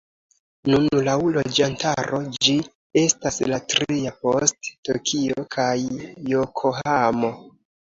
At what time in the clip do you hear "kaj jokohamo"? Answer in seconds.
5.59-7.33